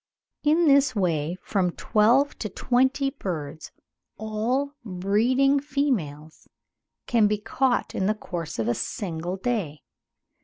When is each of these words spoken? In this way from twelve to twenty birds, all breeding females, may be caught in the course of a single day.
In 0.41 0.65
this 0.67 0.95
way 0.95 1.37
from 1.43 1.73
twelve 1.73 2.35
to 2.39 2.49
twenty 2.49 3.11
birds, 3.11 3.71
all 4.17 4.73
breeding 4.83 5.59
females, 5.59 6.47
may 7.13 7.21
be 7.27 7.37
caught 7.37 7.93
in 7.93 8.07
the 8.07 8.15
course 8.15 8.57
of 8.57 8.67
a 8.67 8.73
single 8.73 9.37
day. 9.37 9.83